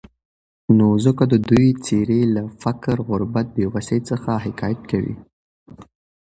نو 0.77 0.87
ځکه 1.05 1.23
د 1.31 1.33
دوي 1.49 1.69
څېرې 1.85 2.21
له 2.35 2.43
فقر، 2.61 2.97
غربت، 3.09 3.47
بېوسي، 3.55 3.99
څخه 4.09 4.31
حکايت 4.45 4.81
کوي. 4.91 5.15